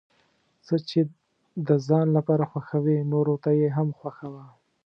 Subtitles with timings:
[0.65, 0.99] څه چې
[1.67, 4.45] د ځان لپاره خوښوې نورو ته یې هم خوښوه.